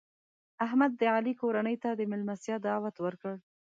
احمد 0.65 0.91
د 0.97 1.01
علي 1.15 1.33
کورنۍ 1.41 1.75
ته 1.83 1.89
د 1.95 2.01
مېلمستیا 2.11 2.55
دعوت 2.67 2.95
ورکړ. 3.01 3.33